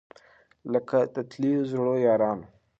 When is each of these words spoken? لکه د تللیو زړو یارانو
لکه 0.73 0.97
د 1.13 1.15
تللیو 1.29 1.61
زړو 1.71 1.93
یارانو 2.07 2.47